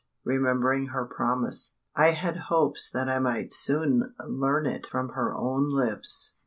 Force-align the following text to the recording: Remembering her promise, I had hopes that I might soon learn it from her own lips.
Remembering 0.23 0.87
her 0.87 1.05
promise, 1.05 1.77
I 1.95 2.09
had 2.13 2.35
hopes 2.49 2.89
that 2.89 3.07
I 3.07 3.19
might 3.19 3.53
soon 3.53 4.15
learn 4.27 4.65
it 4.65 4.87
from 4.87 5.09
her 5.09 5.31
own 5.35 5.69
lips. 5.69 6.37